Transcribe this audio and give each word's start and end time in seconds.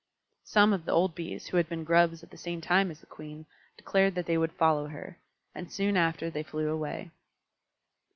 Some 0.45 0.73
of 0.73 0.85
the 0.85 0.91
old 0.91 1.13
Bees, 1.13 1.45
who 1.45 1.57
had 1.57 1.69
been 1.69 1.83
Grubs 1.83 2.23
at 2.23 2.31
the 2.31 2.35
same 2.37 2.59
time 2.59 2.89
as 2.89 3.01
the 3.01 3.05
Queen, 3.05 3.45
declared 3.77 4.15
that 4.15 4.25
they 4.25 4.35
would 4.35 4.51
follow 4.53 4.87
her. 4.87 5.19
And 5.53 5.71
soon 5.71 5.95
after 5.95 6.31
they 6.31 6.41
flew 6.41 6.69
away. 6.69 7.11